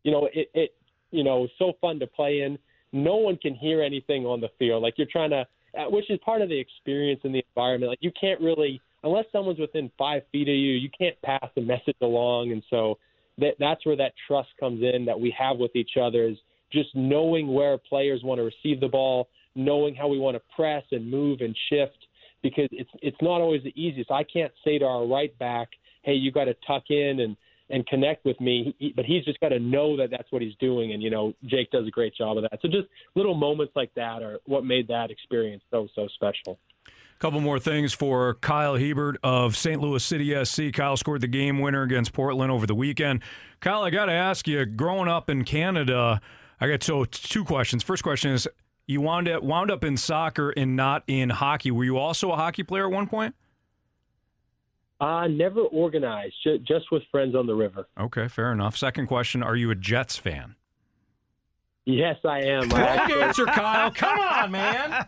You 0.03 0.13
know, 0.13 0.29
it, 0.33 0.51
it 0.55 0.75
you 1.11 1.25
know, 1.25 1.49
so 1.59 1.73
fun 1.81 1.99
to 2.01 2.07
play 2.07 2.41
in. 2.41 2.59
No 2.93 3.17
one 3.17 3.37
can 3.37 3.55
hear 3.55 3.83
anything 3.83 4.27
on 4.27 4.41
the 4.41 4.49
field. 4.59 4.83
Like 4.83 4.95
you're 4.97 5.07
trying 5.11 5.31
to, 5.31 5.47
uh, 5.79 5.91
which 5.91 6.11
is 6.11 6.19
part 6.25 6.43
of 6.43 6.49
the 6.49 6.59
experience 6.59 7.21
in 7.25 7.33
the 7.33 7.45
environment. 7.51 7.91
Like 7.91 8.03
you 8.03 8.13
can't 8.19 8.41
really, 8.41 8.81
unless 9.03 9.25
someone's 9.33 9.59
within 9.59 9.91
five 9.99 10.23
feet 10.33 10.49
of 10.49 10.55
you, 10.55 10.73
you 10.73 10.89
can't 10.97 11.21
pass 11.23 11.47
the 11.55 11.61
message 11.61 11.97
along. 12.03 12.53
And 12.53 12.63
so 12.71 12.99
that 13.39 13.55
that's 13.59 13.85
where 13.87 13.97
that 13.97 14.13
trust 14.29 14.49
comes 14.59 14.83
in 14.83 15.05
that 15.05 15.19
we 15.19 15.35
have 15.39 15.59
with 15.59 15.75
each 15.75 15.97
other 16.01 16.29
is 16.29 16.37
just 16.73 16.95
knowing 16.95 17.53
where 17.53 17.79
players 17.79 18.23
want 18.23 18.39
to 18.39 18.43
receive 18.43 18.81
the 18.81 18.89
ball, 18.89 19.29
knowing 19.55 19.95
how 19.95 20.09
we 20.09 20.19
want 20.19 20.37
to 20.37 20.43
press 20.57 20.83
and 20.91 21.11
move 21.11 21.41
and 21.41 21.57
shift 21.69 22.04
because 22.45 22.69
it's 22.71 22.91
it's 23.03 23.17
not 23.21 23.41
always 23.41 23.65
the 23.65 23.73
easiest. 23.75 24.13
I 24.13 24.23
can't 24.23 24.53
say 24.65 24.79
to 24.79 24.85
our 24.85 25.05
right 25.07 25.37
back, 25.39 25.71
"Hey, 26.03 26.13
you 26.13 26.31
got 26.31 26.45
to 26.45 26.55
tuck 26.67 26.85
in 26.91 27.19
and 27.21 27.37
and 27.71 27.85
connect 27.87 28.25
with 28.25 28.41
me," 28.41 28.77
but 28.95 29.07
he's 29.07 29.25
just 29.25 29.41
got 29.41 29.49
to 29.49 29.59
know 29.59 29.97
that 29.97 30.11
that's 30.11 30.31
what 30.31 30.43
he's 30.43 30.55
doing. 30.61 30.93
And 30.93 31.03
you 31.03 31.11
know, 31.11 31.33
Jake 31.47 31.73
does 31.73 31.89
a 31.89 31.91
great 31.91 32.15
job 32.15 32.37
of 32.37 32.45
that. 32.45 32.61
So 32.63 32.69
just 32.69 32.87
little 33.17 33.35
moments 33.35 33.73
like 33.75 33.93
that 33.95 34.23
are 34.23 34.39
what 34.45 34.65
made 34.65 34.87
that 34.89 35.11
experience 35.11 35.65
so 35.71 35.89
so 35.97 36.07
special. 36.15 36.61
Couple 37.19 37.41
more 37.41 37.59
things 37.59 37.95
for 37.95 38.35
Kyle 38.35 38.77
Hiebert 38.77 39.17
of 39.23 39.57
St. 39.57 39.81
Louis 39.81 40.05
City 40.05 40.45
SC. 40.45 40.73
Kyle 40.73 40.97
scored 40.97 41.23
the 41.23 41.29
game 41.29 41.61
winner 41.61 41.83
against 41.83 42.13
Portland 42.13 42.51
over 42.51 42.67
the 42.67 42.75
weekend. 42.75 43.23
Kyle, 43.61 43.83
I 43.83 43.91
got 43.91 44.07
to 44.07 44.13
ask 44.13 44.47
you, 44.47 44.67
growing 44.67 45.09
up 45.09 45.31
in 45.31 45.45
Canada, 45.45 46.21
I 46.61 46.69
got 46.69 46.83
so 46.83 47.05
two 47.05 47.45
questions. 47.45 47.83
First 47.83 48.03
question 48.03 48.33
is, 48.33 48.49
you 48.87 49.01
wound 49.01 49.29
up 49.29 49.43
wound 49.43 49.71
up 49.71 49.85
in 49.85 49.97
soccer 49.97 50.51
and 50.51 50.77
not 50.77 51.03
in 51.07 51.31
hockey. 51.31 51.71
Were 51.71 51.85
you 51.85 51.97
also 51.99 52.31
a 52.33 52.37
hockey 52.37 52.63
player 52.63 52.87
at 52.87 52.93
one 52.93 53.07
point? 53.07 53.35
Uh, 55.01 55.27
never 55.27 55.61
organized, 55.61 56.35
ju- 56.45 56.59
just 56.61 56.91
with 56.93 57.03
friends 57.11 57.35
on 57.35 57.47
the 57.47 57.55
river. 57.55 57.87
Okay, 57.99 58.29
fair 58.29 58.53
enough. 58.53 58.77
Second 58.77 59.07
question: 59.07 59.43
Are 59.43 59.57
you 59.57 59.71
a 59.71 59.75
Jets 59.75 60.17
fan? 60.17 60.55
Yes, 61.87 62.17
I 62.25 62.41
am. 62.41 62.73
I 62.73 62.97
Wrong 63.09 63.23
answer, 63.25 63.45
Kyle. 63.45 63.91
Come 63.91 64.19
on, 64.19 64.51
man. 64.53 65.07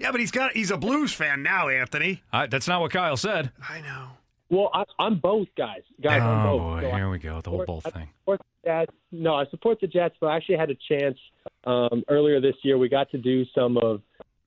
Yeah, 0.00 0.10
but 0.10 0.18
he's 0.18 0.32
got 0.32 0.52
he's 0.52 0.70
a 0.70 0.76
Blues 0.76 1.12
fan 1.12 1.42
now, 1.42 1.68
Anthony. 1.68 2.22
Uh, 2.32 2.46
that's 2.46 2.66
not 2.66 2.80
what 2.80 2.90
Kyle 2.90 3.16
said. 3.16 3.52
I 3.68 3.80
know. 3.82 4.08
well, 4.50 4.70
I, 4.74 4.84
I'm 4.98 5.18
both 5.20 5.46
guys. 5.56 5.82
Guys, 6.02 6.20
I'm 6.22 6.46
Oh 6.46 6.58
both. 6.58 6.60
boy, 6.60 6.80
So 6.88 6.90
I 6.90 6.96
here 6.96 7.10
we 7.10 7.18
go. 7.18 7.40
The 7.40 7.50
whole 7.50 7.60
support- 7.60 7.66
both 7.84 7.86
I 7.86 7.90
thing. 7.90 8.08
support 8.20 8.40
the 8.64 8.68
Jets. 8.68 8.92
No, 9.12 9.34
I 9.36 9.44
support 9.50 9.78
the 9.80 9.86
Jets, 9.86 10.16
but 10.20 10.28
I 10.28 10.36
actually 10.36 10.56
had 10.56 10.70
a 10.70 10.76
chance 10.88 11.18
um, 11.64 12.02
earlier 12.08 12.40
this 12.40 12.54
year. 12.62 12.78
We 12.78 12.88
got 12.88 13.10
to 13.10 13.18
do 13.18 13.44
some 13.54 13.76
of 13.78 14.02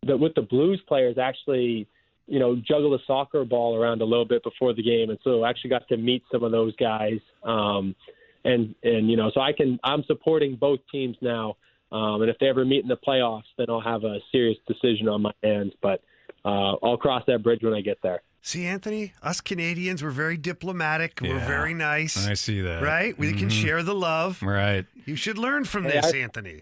the 0.06 0.16
with 0.18 0.34
the 0.36 0.42
Blues 0.42 0.82
players 0.88 1.18
actually, 1.18 1.88
you 2.28 2.40
know, 2.40 2.56
juggle 2.56 2.92
the 2.92 3.00
soccer 3.08 3.44
ball 3.46 3.76
around 3.76 4.02
a 4.02 4.06
little 4.06 4.26
bit 4.26 4.44
before 4.44 4.74
the 4.74 4.84
game, 4.84 5.10
and 5.10 5.20
so 5.24 5.44
I 5.44 5.50
actually 5.50 5.70
got 5.72 5.88
to 5.90 5.98
meet 5.98 6.24
some 6.32 6.44
of 6.44 6.52
those 6.52 6.76
guys. 6.76 7.20
Um, 7.44 7.96
and 8.44 8.76
and 8.84 9.10
you 9.10 9.18
know, 9.18 9.32
so 9.34 9.42
I 9.42 9.54
can 9.54 9.80
I'm 9.84 10.04
supporting 10.06 10.56
both 10.56 10.80
teams 10.92 11.18
now. 11.22 11.58
Um, 11.92 12.22
and 12.22 12.30
if 12.30 12.38
they 12.40 12.48
ever 12.48 12.66
meet 12.66 12.82
in 12.82 12.88
the 12.90 12.98
playoffs, 12.98 13.44
then 13.58 13.68
I'll 13.70 13.80
have 13.80 14.04
a 14.04 14.18
serious 14.32 14.58
decision 14.68 15.08
on 15.08 15.22
my 15.22 15.32
hands. 15.44 15.72
But 15.82 16.02
uh, 16.44 16.74
I'll 16.84 16.98
cross 16.98 17.24
that 17.28 17.42
bridge 17.44 17.62
when 17.64 17.74
I 17.74 17.82
get 17.82 18.00
there. 18.04 18.22
See, 18.42 18.66
Anthony, 18.66 19.14
us 19.24 19.40
Canadians, 19.42 20.04
we're 20.04 20.12
very 20.12 20.38
diplomatic. 20.38 21.20
We're 21.22 21.40
very 21.40 21.74
nice. 21.74 22.28
I 22.28 22.34
see 22.36 22.62
that. 22.62 22.84
Right? 22.84 23.18
We 23.18 23.34
can 23.34 23.48
Mhm. 23.50 23.52
share 23.64 23.82
the 23.82 23.96
love. 23.96 24.44
Right. 24.44 24.86
You 25.06 25.16
should 25.16 25.40
learn 25.40 25.64
from 25.64 25.84
Hey, 25.86 25.92
this, 25.94 26.14
I- 26.14 26.18
Anthony. 26.18 26.62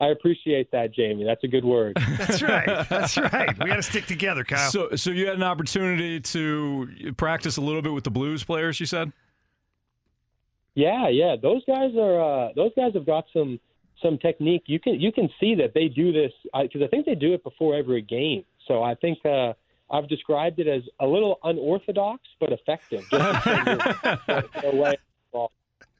I 0.00 0.08
appreciate 0.08 0.70
that, 0.72 0.92
Jamie. 0.92 1.24
That's 1.24 1.44
a 1.44 1.48
good 1.48 1.64
word. 1.64 1.96
That's 2.18 2.42
right. 2.42 2.88
That's 2.88 3.16
right. 3.16 3.56
We 3.58 3.66
got 3.66 3.76
to 3.76 3.82
stick 3.82 4.06
together, 4.06 4.44
Kyle. 4.44 4.70
So, 4.70 4.96
so 4.96 5.10
you 5.10 5.26
had 5.26 5.36
an 5.36 5.42
opportunity 5.42 6.20
to 6.20 7.14
practice 7.16 7.56
a 7.56 7.60
little 7.60 7.82
bit 7.82 7.92
with 7.92 8.04
the 8.04 8.10
Blues 8.10 8.42
players. 8.42 8.80
You 8.80 8.86
said. 8.86 9.12
Yeah, 10.74 11.08
yeah. 11.08 11.36
Those 11.40 11.62
guys 11.64 11.92
are. 11.96 12.48
Uh, 12.48 12.52
those 12.56 12.72
guys 12.76 12.94
have 12.94 13.06
got 13.06 13.24
some 13.32 13.60
some 14.02 14.18
technique. 14.18 14.64
You 14.66 14.80
can 14.80 15.00
you 15.00 15.12
can 15.12 15.30
see 15.38 15.54
that 15.54 15.72
they 15.74 15.88
do 15.88 16.12
this 16.12 16.32
because 16.52 16.82
I, 16.82 16.86
I 16.86 16.88
think 16.88 17.06
they 17.06 17.14
do 17.14 17.32
it 17.32 17.44
before 17.44 17.76
every 17.76 18.02
game. 18.02 18.44
So 18.66 18.82
I 18.82 18.96
think 18.96 19.24
uh, 19.24 19.52
I've 19.90 20.08
described 20.08 20.58
it 20.58 20.66
as 20.66 20.82
a 21.00 21.06
little 21.06 21.38
unorthodox 21.44 22.22
but 22.40 22.52
effective. 22.52 23.04
Just 23.10 24.74
way 24.74 24.96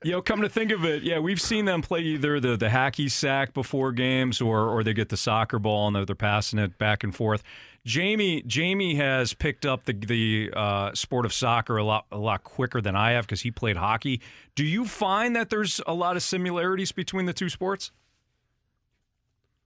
you 0.05 0.13
know, 0.13 0.23
come 0.23 0.43
to 0.43 0.49
think 0.49 0.71
of 0.71 0.85
it, 0.85 1.03
yeah, 1.03 1.19
we've 1.19 1.41
seen 1.41 1.65
them 1.65 1.83
play 1.83 2.01
either 2.01 2.39
the 2.39 2.57
the 2.57 2.69
hacky 2.69 3.11
sack 3.11 3.55
before 3.55 3.93
games, 3.93 4.41
or 4.41 4.69
or 4.69 4.85
they 4.85 4.93
get 4.93 5.09
the 5.09 5.17
soccer 5.17 5.59
ball 5.59 5.87
and 5.87 5.97
they're, 5.97 6.05
they're 6.05 6.15
passing 6.15 6.59
it 6.59 6.79
back 6.79 7.03
and 7.03 7.15
forth. 7.15 7.43
Jamie 7.85 8.43
Jamie 8.43 8.95
has 8.95 9.35
picked 9.35 9.67
up 9.67 9.85
the 9.85 9.93
the 9.93 10.51
uh, 10.55 10.95
sport 10.95 11.25
of 11.25 11.33
soccer 11.33 11.77
a 11.77 11.85
lot 11.85 12.07
a 12.13 12.19
lot 12.19 12.45
quicker 12.45 12.81
than 12.81 12.97
I 12.97 13.13
have 13.13 13.27
because 13.27 13.43
he 13.43 13.51
played 13.51 13.77
hockey. 13.77 14.21
Do 14.55 14.65
you 14.65 14.85
find 14.85 15.35
that 15.37 15.51
there's 15.51 15.81
a 15.87 15.95
lot 15.95 16.17
of 16.17 16.23
similarities 16.23 16.93
between 16.93 17.27
the 17.27 17.33
two 17.33 17.49
sports? 17.49 17.91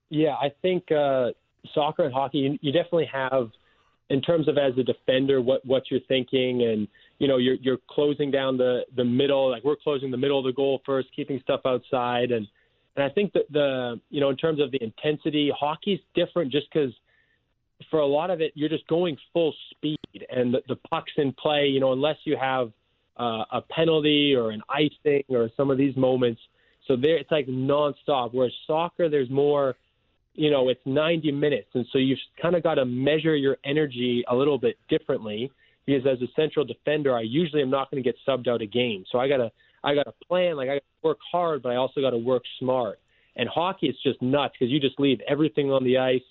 Yeah, 0.09 0.35
I 0.35 0.51
think 0.61 0.91
uh, 0.91 1.31
soccer 1.73 2.03
and 2.03 2.13
hockey, 2.13 2.39
you, 2.39 2.59
you 2.61 2.71
definitely 2.71 3.09
have, 3.11 3.51
in 4.09 4.21
terms 4.21 4.47
of 4.47 4.57
as 4.57 4.77
a 4.77 4.83
defender, 4.83 5.41
what 5.41 5.65
what 5.65 5.83
you're 5.91 5.99
thinking 6.07 6.63
and 6.63 6.87
you 7.19 7.27
know 7.27 7.37
you're 7.37 7.55
you're 7.55 7.77
closing 7.89 8.31
down 8.31 8.57
the 8.57 8.81
the 8.95 9.03
middle 9.03 9.51
like 9.51 9.63
we're 9.63 9.75
closing 9.75 10.09
the 10.09 10.17
middle 10.17 10.39
of 10.39 10.45
the 10.45 10.53
goal 10.53 10.81
first 10.85 11.09
keeping 11.15 11.39
stuff 11.43 11.61
outside. 11.65 12.31
And 12.31 12.47
and 12.95 13.03
I 13.03 13.09
think 13.09 13.33
that 13.33 13.51
the 13.51 13.99
you 14.09 14.21
know 14.21 14.29
in 14.29 14.37
terms 14.37 14.59
of 14.61 14.71
the 14.71 14.81
intensity 14.81 15.51
hockey's 15.57 15.99
different 16.15 16.51
just 16.51 16.67
because 16.73 16.91
for 17.91 17.99
a 17.99 18.05
lot 18.05 18.29
of 18.31 18.41
it 18.41 18.51
you're 18.55 18.69
just 18.69 18.87
going 18.87 19.17
full 19.31 19.53
speed 19.71 19.97
and 20.29 20.53
the, 20.53 20.61
the 20.67 20.75
puck's 20.89 21.11
in 21.17 21.33
play 21.33 21.67
you 21.67 21.79
know 21.79 21.91
unless 21.91 22.17
you 22.23 22.37
have 22.39 22.71
uh, 23.19 23.43
a 23.51 23.61
penalty 23.69 24.33
or 24.33 24.51
an 24.51 24.61
icing 24.69 25.23
or 25.27 25.49
some 25.57 25.69
of 25.69 25.77
these 25.77 25.95
moments. 25.97 26.41
So 26.87 26.95
there 26.95 27.17
it's 27.17 27.31
like 27.31 27.47
nonstop. 27.47 28.29
Whereas 28.31 28.53
soccer 28.65 29.09
there's 29.09 29.29
more 29.29 29.75
you 30.35 30.49
know 30.49 30.69
it's 30.69 30.81
90 30.85 31.33
minutes. 31.33 31.67
And 31.73 31.85
so 31.91 31.97
you've 31.97 32.19
kind 32.41 32.55
of 32.55 32.63
got 32.63 32.75
to 32.75 32.85
measure 32.85 33.35
your 33.35 33.57
energy 33.65 34.23
a 34.29 34.35
little 34.35 34.57
bit 34.57 34.77
differently 34.87 35.51
because 35.89 36.05
as 36.05 36.21
a 36.21 36.31
central 36.35 36.65
defender, 36.65 37.17
I 37.17 37.21
usually 37.21 37.61
am 37.61 37.69
not 37.69 37.89
going 37.89 38.03
to 38.03 38.07
get 38.07 38.15
subbed 38.27 38.47
out 38.47 38.61
a 38.61 38.65
game. 38.65 39.05
So 39.11 39.17
I 39.17 39.27
gotta 39.27 39.51
I 39.83 39.95
gotta 39.95 40.13
plan 40.27 40.55
like 40.55 40.69
I 40.69 40.75
gotta 40.75 40.83
work 41.03 41.17
hard, 41.31 41.63
but 41.63 41.71
I 41.71 41.75
also 41.77 42.01
got 42.01 42.11
to 42.11 42.17
work 42.17 42.43
smart. 42.59 42.99
And 43.35 43.49
hockey 43.49 43.87
is 43.87 43.95
just 44.03 44.21
nuts 44.21 44.53
because 44.59 44.71
you 44.71 44.79
just 44.79 44.99
leave 44.99 45.19
everything 45.27 45.71
on 45.71 45.83
the 45.83 45.97
ice, 45.97 46.21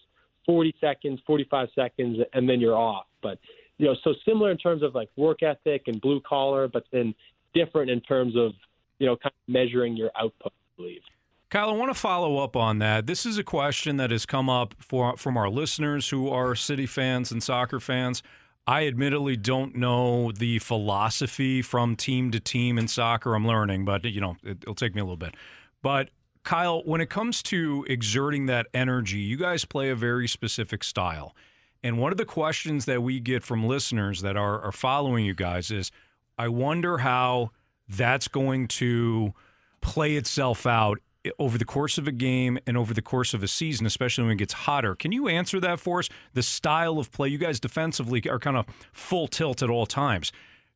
40 0.47 0.75
seconds, 0.81 1.21
45 1.27 1.69
seconds, 1.75 2.19
and 2.35 2.49
then 2.49 2.61
you're 2.61 2.77
off. 2.77 3.07
But 3.23 3.39
you 3.79 3.87
know, 3.87 3.97
so 4.05 4.15
similar 4.27 4.51
in 4.51 4.59
terms 4.59 4.83
of 4.83 4.95
like 4.95 5.09
work 5.17 5.43
ethic 5.43 5.85
and 5.87 6.01
blue 6.01 6.21
collar, 6.21 6.69
but 6.69 6.85
then 6.93 7.15
different 7.55 7.91
in 7.91 8.01
terms 8.03 8.37
of 8.37 8.53
you 8.99 9.07
know 9.07 9.17
kind 9.17 9.33
of 9.33 9.53
measuring 9.53 9.97
your 9.97 10.11
output. 10.17 10.53
I 10.53 10.77
believe. 10.77 11.03
Kyle, 11.51 11.71
I 11.71 11.73
want 11.73 11.91
to 11.91 11.99
follow 11.99 12.39
up 12.39 12.55
on 12.55 12.79
that. 12.79 13.07
This 13.07 13.25
is 13.25 13.39
a 13.39 13.43
question 13.43 13.97
that 13.97 14.11
has 14.11 14.27
come 14.27 14.51
up 14.51 14.75
for, 14.79 15.17
from 15.17 15.39
our 15.39 15.49
listeners 15.49 16.11
who 16.11 16.29
are 16.29 16.55
City 16.55 16.85
fans 16.85 17.33
and 17.33 17.43
soccer 17.43 17.81
fans. 17.81 18.23
I 18.69 18.87
admittedly 18.87 19.35
don't 19.35 19.75
know 19.77 20.31
the 20.31 20.59
philosophy 20.59 21.63
from 21.63 21.97
team 21.97 22.31
to 22.33 22.39
team 22.39 22.77
in 22.77 22.87
soccer. 22.87 23.35
I'm 23.35 23.47
learning, 23.47 23.87
but 23.87 24.05
you 24.05 24.21
know, 24.21 24.37
it, 24.43 24.67
will 24.67 24.75
take 24.75 24.95
me 24.95 25.01
a 25.01 25.05
little 25.05 25.17
bit. 25.17 25.35
But 25.81 26.11
Kyle, 26.45 26.83
when 26.85 27.01
it 27.01 27.09
comes 27.09 27.43
to 27.45 27.87
exerting 27.89 28.45
that 28.45 28.67
energy, 28.75 29.21
you 29.21 29.39
guys 29.39 29.65
play 29.65 29.89
a 29.89 29.95
very 29.95 30.29
specific 30.29 30.85
style. 30.85 31.35
And 31.83 31.99
one 31.99 32.13
of 32.13 32.19
the 32.19 32.27
questions 32.27 32.85
that 32.85 33.03
we 33.03 33.21
get 33.21 33.43
from 33.43 33.67
listeners 33.67 34.21
that 34.21 34.37
are, 34.37 34.61
are 34.61 34.73
following 34.73 35.25
you 35.25 35.35
guys 35.35 35.71
is 35.71 35.91
I 36.37 36.49
wonder 36.49 36.99
how 36.99 37.53
that's 37.89 38.29
going 38.29 38.69
to 38.69 39.33
play 39.81 40.17
itself 40.17 40.67
out 40.67 40.99
over 41.39 41.59
the 41.59 41.65
course 41.65 41.99
of 41.99 42.07
a 42.09 42.13
game 42.13 42.59
and 42.67 42.77
over 42.77 42.95
the 42.95 43.03
course 43.03 43.35
of 43.35 43.43
a 43.43 43.49
season, 43.49 43.87
especially 43.87 44.25
when 44.25 44.33
it 44.33 44.39
gets 44.39 44.53
hotter. 44.53 44.95
Can 44.95 45.13
you 45.13 45.29
answer 45.29 45.61
that 45.61 45.81
for 45.81 46.01
us? 46.01 46.09
The 46.35 46.43
style 46.43 46.99
of 46.99 47.11
play, 47.11 47.29
you 47.29 47.39
guys 47.39 47.61
defensively 47.61 48.23
are 48.29 48.39
kind 48.39 48.57
of 48.57 48.67
full 48.93 49.29
tilt 49.29 49.63
at 49.63 49.71
all 49.71 49.87
times. 49.87 50.33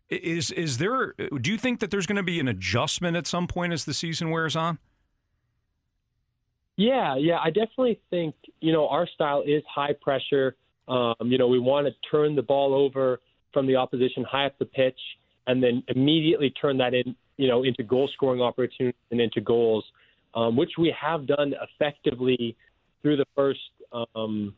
Is 0.08 0.50
is 0.50 0.78
there? 0.78 1.14
Do 1.40 1.50
you 1.50 1.56
think 1.56 1.80
that 1.80 1.90
there's 1.90 2.06
going 2.06 2.16
to 2.16 2.22
be 2.22 2.38
an 2.38 2.48
adjustment 2.48 3.16
at 3.16 3.26
some 3.26 3.46
point 3.46 3.72
as 3.72 3.86
the 3.86 3.94
season 3.94 4.30
wears 4.30 4.54
on? 4.54 4.78
Yeah, 6.76 7.16
yeah, 7.16 7.38
I 7.42 7.48
definitely 7.48 8.00
think 8.10 8.34
you 8.60 8.72
know 8.72 8.88
our 8.88 9.06
style 9.06 9.42
is 9.46 9.62
high 9.72 9.94
pressure. 10.00 10.56
Um, 10.88 11.14
you 11.20 11.38
know, 11.38 11.46
we 11.46 11.58
want 11.58 11.86
to 11.86 11.92
turn 12.10 12.34
the 12.34 12.42
ball 12.42 12.74
over 12.74 13.20
from 13.52 13.66
the 13.66 13.76
opposition 13.76 14.24
high 14.24 14.46
up 14.46 14.58
the 14.58 14.66
pitch, 14.66 14.98
and 15.46 15.62
then 15.62 15.82
immediately 15.88 16.50
turn 16.50 16.78
that 16.78 16.92
in, 16.92 17.14
you 17.36 17.48
know, 17.48 17.62
into 17.62 17.82
goal 17.82 18.08
scoring 18.14 18.40
opportunities 18.40 18.98
and 19.10 19.20
into 19.20 19.40
goals 19.40 19.84
um, 20.34 20.56
which 20.56 20.72
we 20.78 20.94
have 20.98 21.26
done 21.26 21.54
effectively 21.62 22.56
through 23.02 23.16
the 23.16 23.26
first, 23.34 23.60
um, 24.14 24.54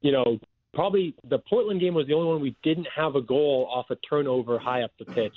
you 0.00 0.12
know, 0.12 0.38
probably 0.74 1.14
the 1.28 1.38
Portland 1.38 1.80
game 1.80 1.94
was 1.94 2.06
the 2.06 2.14
only 2.14 2.28
one 2.28 2.40
we 2.40 2.54
didn't 2.62 2.86
have 2.94 3.16
a 3.16 3.22
goal 3.22 3.68
off 3.72 3.86
a 3.90 3.96
turnover 4.08 4.58
high 4.58 4.82
up 4.82 4.92
the 4.98 5.06
pitch 5.06 5.34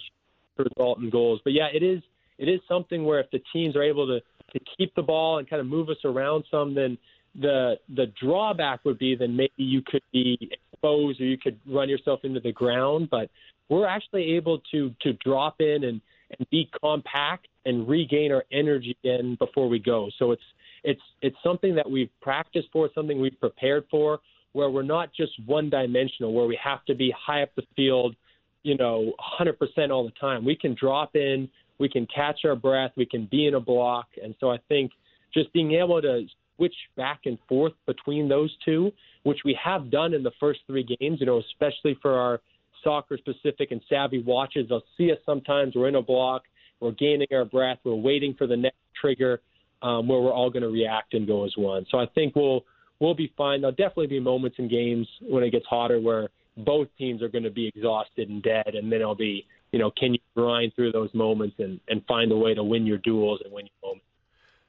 to 0.57 0.63
result 0.63 0.99
in 0.99 1.09
goals. 1.09 1.39
But 1.43 1.53
yeah, 1.53 1.67
it 1.73 1.81
is 1.81 2.01
it 2.37 2.49
is 2.49 2.59
something 2.67 3.05
where 3.05 3.19
if 3.19 3.31
the 3.31 3.41
teams 3.51 3.75
are 3.75 3.83
able 3.83 4.05
to 4.07 4.19
to 4.51 4.65
keep 4.77 4.93
the 4.95 5.01
ball 5.01 5.37
and 5.37 5.49
kind 5.49 5.59
of 5.59 5.67
move 5.67 5.89
us 5.89 5.97
around 6.03 6.43
some, 6.51 6.75
then 6.75 6.97
the 7.39 7.75
the 7.95 8.11
drawback 8.21 8.83
would 8.85 8.99
be 8.99 9.15
then 9.15 9.35
maybe 9.35 9.51
you 9.57 9.81
could 9.81 10.03
be 10.11 10.37
exposed 10.51 11.21
or 11.21 11.25
you 11.25 11.37
could 11.37 11.59
run 11.67 11.89
yourself 11.89 12.19
into 12.23 12.39
the 12.39 12.51
ground. 12.51 13.09
But 13.09 13.29
we're 13.69 13.87
actually 13.87 14.35
able 14.35 14.59
to 14.71 14.93
to 15.01 15.13
drop 15.13 15.61
in 15.61 15.83
and 15.85 16.01
and 16.37 16.49
be 16.49 16.69
compact 16.81 17.47
and 17.69 17.87
regain 17.87 18.31
our 18.31 18.43
energy 18.51 18.97
again 19.03 19.35
before 19.39 19.69
we 19.69 19.79
go. 19.79 20.09
So 20.17 20.31
it's 20.31 20.41
it's 20.83 21.01
it's 21.21 21.35
something 21.43 21.75
that 21.75 21.89
we've 21.89 22.09
practiced 22.21 22.67
for, 22.73 22.89
something 22.95 23.21
we've 23.21 23.39
prepared 23.39 23.85
for, 23.91 24.19
where 24.53 24.69
we're 24.69 24.81
not 24.81 25.13
just 25.13 25.31
one 25.45 25.69
dimensional, 25.69 26.33
where 26.33 26.47
we 26.47 26.57
have 26.61 26.83
to 26.85 26.95
be 26.95 27.13
high 27.17 27.43
up 27.43 27.49
the 27.55 27.63
field, 27.75 28.15
you 28.63 28.75
know, 28.77 29.13
100% 29.39 29.89
all 29.91 30.03
the 30.03 30.13
time. 30.19 30.43
We 30.43 30.55
can 30.55 30.75
drop 30.79 31.15
in, 31.15 31.49
we 31.77 31.89
can 31.89 32.07
catch 32.13 32.39
our 32.45 32.55
breath, 32.55 32.91
we 32.97 33.05
can 33.05 33.27
be 33.29 33.47
in 33.47 33.53
a 33.55 33.59
block, 33.59 34.07
and 34.21 34.33
so 34.39 34.49
I 34.51 34.57
think 34.67 34.91
just 35.33 35.51
being 35.53 35.73
able 35.73 36.01
to 36.01 36.25
switch 36.55 36.75
back 36.97 37.21
and 37.25 37.37
forth 37.47 37.73
between 37.85 38.27
those 38.27 38.53
two, 38.65 38.91
which 39.23 39.39
we 39.45 39.57
have 39.63 39.91
done 39.91 40.13
in 40.13 40.23
the 40.23 40.31
first 40.39 40.61
three 40.67 40.83
games, 40.83 41.19
you 41.19 41.25
know, 41.25 41.41
especially 41.51 41.97
for 42.01 42.17
our 42.17 42.41
soccer 42.83 43.17
specific 43.17 43.71
and 43.71 43.81
savvy 43.89 44.21
watches. 44.21 44.67
They'll 44.69 44.83
see 44.97 45.11
us 45.11 45.17
sometimes. 45.25 45.75
We're 45.75 45.87
in 45.87 45.95
a 45.95 46.01
block. 46.01 46.43
We're 46.79 46.91
gaining 46.91 47.27
our 47.33 47.45
breath. 47.45 47.79
We're 47.83 47.95
waiting 47.95 48.35
for 48.37 48.47
the 48.47 48.57
next 48.57 48.77
trigger 48.99 49.41
um, 49.81 50.07
where 50.07 50.19
we're 50.19 50.33
all 50.33 50.49
going 50.49 50.63
to 50.63 50.69
react 50.69 51.13
and 51.13 51.27
go 51.27 51.45
as 51.45 51.53
one. 51.57 51.85
So 51.89 51.97
I 51.99 52.05
think 52.15 52.35
we'll 52.35 52.65
we'll 52.99 53.15
be 53.15 53.33
fine. 53.37 53.61
There'll 53.61 53.75
definitely 53.75 54.07
be 54.07 54.19
moments 54.19 54.57
in 54.59 54.67
games 54.67 55.07
when 55.21 55.43
it 55.43 55.51
gets 55.51 55.65
hotter 55.67 55.99
where 55.99 56.29
both 56.57 56.87
teams 56.97 57.21
are 57.21 57.29
going 57.29 57.43
to 57.43 57.51
be 57.51 57.67
exhausted 57.67 58.29
and 58.29 58.43
dead, 58.43 58.75
and 58.75 58.91
then 58.91 59.01
it'll 59.01 59.15
be 59.15 59.45
you 59.71 59.79
know 59.79 59.91
can 59.91 60.13
you 60.13 60.19
grind 60.35 60.73
through 60.75 60.91
those 60.91 61.13
moments 61.13 61.55
and 61.59 61.79
and 61.87 62.03
find 62.07 62.31
a 62.31 62.37
way 62.37 62.53
to 62.53 62.63
win 62.63 62.85
your 62.85 62.97
duels 62.99 63.39
and 63.43 63.53
win 63.53 63.65
your 63.65 63.89
moments. 63.89 64.05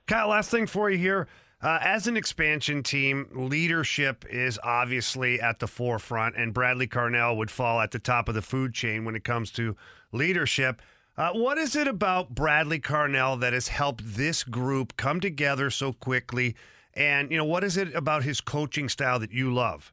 Kyle, 0.06 0.28
last 0.28 0.50
thing 0.50 0.66
for 0.66 0.90
you 0.90 0.98
here. 0.98 1.28
Uh, 1.62 1.78
as 1.82 2.06
an 2.06 2.16
expansion 2.16 2.82
team, 2.82 3.28
leadership 3.34 4.24
is 4.30 4.58
obviously 4.64 5.38
at 5.42 5.58
the 5.58 5.66
forefront, 5.66 6.34
and 6.34 6.54
Bradley 6.54 6.88
Carnell 6.88 7.36
would 7.36 7.50
fall 7.50 7.80
at 7.80 7.90
the 7.90 7.98
top 7.98 8.30
of 8.30 8.34
the 8.34 8.40
food 8.40 8.72
chain 8.72 9.04
when 9.04 9.14
it 9.14 9.24
comes 9.24 9.50
to 9.52 9.76
leadership. 10.10 10.80
Uh, 11.20 11.32
what 11.34 11.58
is 11.58 11.76
it 11.76 11.86
about 11.86 12.34
Bradley 12.34 12.80
Carnell 12.80 13.38
that 13.40 13.52
has 13.52 13.68
helped 13.68 14.00
this 14.16 14.42
group 14.42 14.96
come 14.96 15.20
together 15.20 15.68
so 15.68 15.92
quickly? 15.92 16.56
And, 16.94 17.30
you 17.30 17.36
know, 17.36 17.44
what 17.44 17.62
is 17.62 17.76
it 17.76 17.94
about 17.94 18.22
his 18.22 18.40
coaching 18.40 18.88
style 18.88 19.18
that 19.18 19.30
you 19.30 19.52
love? 19.52 19.92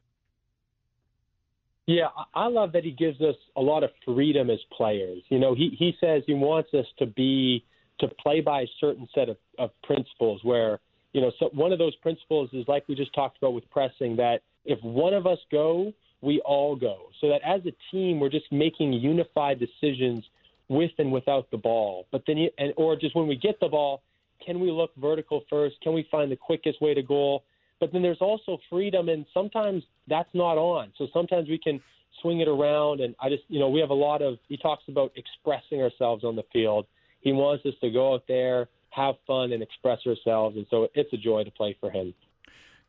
Yeah, 1.85 2.07
I 2.33 2.47
love 2.47 2.71
that 2.71 2.85
he 2.85 2.91
gives 2.91 3.19
us 3.19 3.35
a 3.57 3.61
lot 3.61 3.83
of 3.83 3.89
freedom 4.05 4.49
as 4.49 4.59
players. 4.71 5.21
You 5.27 5.39
know, 5.39 5.53
he, 5.53 5.75
he 5.77 5.97
says 5.99 6.23
he 6.25 6.33
wants 6.33 6.73
us 6.73 6.85
to 6.99 7.05
be, 7.05 7.65
to 7.99 8.07
play 8.07 8.39
by 8.39 8.61
a 8.61 8.67
certain 8.79 9.09
set 9.13 9.27
of, 9.27 9.35
of 9.59 9.71
principles 9.83 10.39
where– 10.45 10.79
you 11.11 11.19
know, 11.19 11.31
so 11.39 11.49
one 11.51 11.73
of 11.73 11.79
those 11.79 11.95
principles 11.95 12.49
is 12.53 12.65
like 12.69 12.87
we 12.87 12.95
just 12.95 13.13
talked 13.13 13.37
about 13.37 13.53
with 13.53 13.69
pressing 13.69 14.15
that 14.15 14.43
if 14.63 14.81
one 14.81 15.13
of 15.13 15.27
us 15.27 15.39
go, 15.51 15.91
we 16.21 16.39
all 16.45 16.75
go. 16.75 17.09
So 17.19 17.27
that 17.29 17.41
as 17.43 17.61
a 17.65 17.73
team, 17.91 18.21
we're 18.21 18.29
just 18.29 18.49
making 18.49 18.93
unified 18.93 19.59
decisions 19.59 20.23
with 20.69 20.91
and 20.97 21.11
without 21.11 21.49
the 21.51 21.57
ball. 21.57 22.07
But 22.11 22.23
then, 22.27 22.37
you, 22.37 22.49
and 22.57 22.73
or 22.77 22.95
just 22.95 23.15
when 23.15 23.27
we 23.27 23.35
get 23.35 23.59
the 23.59 23.67
ball, 23.67 24.01
can 24.45 24.59
we 24.59 24.71
look 24.71 24.91
vertical 24.97 25.43
first? 25.49 25.75
Can 25.81 25.93
we 25.93 26.07
find 26.11 26.31
the 26.31 26.35
quickest 26.35 26.81
way 26.81 26.93
to 26.93 27.01
goal? 27.01 27.43
But 27.79 27.93
then 27.93 28.01
there's 28.01 28.21
also 28.21 28.57
freedom, 28.69 29.09
and 29.09 29.25
sometimes 29.33 29.83
that's 30.07 30.29
not 30.33 30.57
on. 30.57 30.91
So 30.97 31.07
sometimes 31.13 31.47
we 31.47 31.59
can 31.59 31.79
swing 32.21 32.41
it 32.41 32.47
around. 32.47 33.01
And 33.01 33.15
I 33.21 33.29
just, 33.29 33.43
you 33.49 33.59
know, 33.59 33.69
we 33.69 33.79
have 33.79 33.91
a 33.91 33.95
lot 33.95 34.21
of. 34.21 34.37
He 34.47 34.57
talks 34.57 34.83
about 34.87 35.11
expressing 35.15 35.81
ourselves 35.81 36.23
on 36.23 36.35
the 36.35 36.43
field. 36.51 36.87
He 37.21 37.33
wants 37.33 37.65
us 37.65 37.73
to 37.81 37.91
go 37.91 38.13
out 38.13 38.23
there, 38.27 38.67
have 38.89 39.15
fun 39.25 39.51
and 39.51 39.61
express 39.61 39.99
ourselves. 40.07 40.57
And 40.57 40.65
so 40.69 40.87
it's 40.95 41.11
a 41.13 41.17
joy 41.17 41.43
to 41.43 41.51
play 41.51 41.75
for 41.79 41.91
him. 41.91 42.13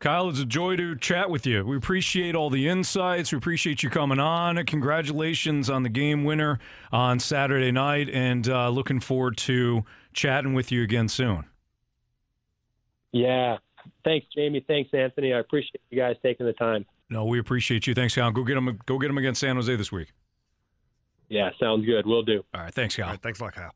Kyle, 0.01 0.29
it's 0.29 0.39
a 0.39 0.45
joy 0.45 0.77
to 0.77 0.95
chat 0.95 1.29
with 1.29 1.45
you. 1.45 1.65
We 1.65 1.77
appreciate 1.77 2.37
all 2.37 2.51
the 2.51 2.69
insights. 2.69 3.33
We 3.33 3.39
appreciate 3.39 3.83
you 3.83 3.91
coming 3.91 4.21
on. 4.21 4.65
Congratulations 4.65 5.69
on 5.69 5.83
the 5.83 5.89
game 5.89 6.23
winner 6.23 6.61
on 6.93 7.19
Saturday 7.19 7.73
night, 7.73 8.09
and 8.09 8.49
uh, 8.49 8.69
looking 8.69 9.01
forward 9.01 9.37
to 9.39 9.85
chatting 10.13 10.55
with 10.55 10.71
you 10.71 10.85
again 10.85 11.09
soon. 11.09 11.47
Yeah. 13.11 13.57
Thanks, 14.05 14.27
Jamie. 14.33 14.65
Thanks, 14.69 14.91
Anthony. 14.95 15.33
I 15.33 15.41
appreciate 15.41 15.81
you 15.91 15.99
guys 15.99 16.15
taking 16.23 16.47
the 16.47 16.53
time. 16.53 16.87
No, 17.11 17.25
we 17.25 17.41
appreciate 17.41 17.89
you. 17.89 17.95
Thanks, 17.95 18.15
Kyle. 18.15 18.31
Go 18.31 18.45
get 18.45 18.55
them. 18.55 18.79
Go 18.87 18.99
get 18.99 19.09
them 19.09 19.19
against 19.19 19.41
San 19.41 19.57
Jose 19.57 19.75
this 19.75 19.91
week. 19.91 20.13
Yeah, 21.29 21.51
sounds 21.59 21.85
good. 21.85 22.07
We'll 22.07 22.23
do. 22.23 22.45
All 22.55 22.61
right. 22.61 22.73
Thanks, 22.73 22.95
Kyle. 22.95 23.07
All 23.07 23.13
right, 23.13 23.21
thanks 23.21 23.41
a 23.41 23.45
lot, 23.45 23.55
Kyle. 23.55 23.73